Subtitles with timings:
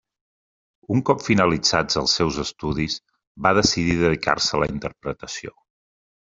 [0.95, 2.97] Un cop finalitzats els seus estudis
[3.49, 5.59] va decidir dedicar-se a la interpretació.